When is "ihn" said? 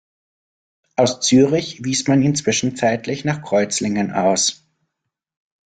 2.23-2.33